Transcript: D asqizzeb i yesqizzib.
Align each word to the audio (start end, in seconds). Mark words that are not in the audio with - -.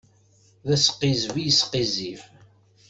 D 0.67 0.69
asqizzeb 0.75 1.35
i 1.37 1.43
yesqizzib. 1.45 2.19